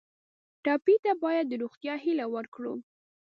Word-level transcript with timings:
ټپي 0.63 0.95
ته 1.03 1.11
باید 1.23 1.45
د 1.49 1.53
روغتیا 1.61 1.95
هیله 2.03 2.25
ورکړو. 2.35 2.73